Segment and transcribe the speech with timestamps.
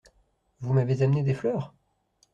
[0.61, 1.75] Vous m’avez amené des fleurs?